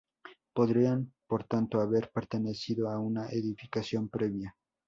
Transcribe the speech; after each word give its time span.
Podrían, 0.55 1.13
por 1.27 1.43
tanto, 1.43 1.79
haber 1.79 2.09
pertenecido 2.09 2.89
a 2.89 2.97
una 2.97 3.27
edificación 3.29 4.09
previa. 4.09 4.55